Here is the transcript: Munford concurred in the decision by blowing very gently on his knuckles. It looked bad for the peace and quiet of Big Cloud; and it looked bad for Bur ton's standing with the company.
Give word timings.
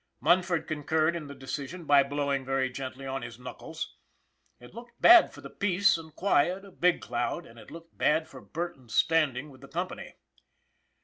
Munford 0.19 0.65
concurred 0.67 1.15
in 1.15 1.27
the 1.27 1.35
decision 1.35 1.85
by 1.85 2.01
blowing 2.01 2.43
very 2.43 2.71
gently 2.71 3.05
on 3.05 3.21
his 3.21 3.37
knuckles. 3.37 3.97
It 4.59 4.73
looked 4.73 4.99
bad 4.99 5.31
for 5.31 5.41
the 5.41 5.49
peace 5.51 5.95
and 5.95 6.15
quiet 6.15 6.65
of 6.65 6.81
Big 6.81 7.01
Cloud; 7.01 7.45
and 7.45 7.59
it 7.59 7.69
looked 7.69 7.95
bad 7.95 8.27
for 8.27 8.41
Bur 8.41 8.73
ton's 8.73 8.95
standing 8.95 9.51
with 9.51 9.61
the 9.61 9.67
company. 9.67 10.15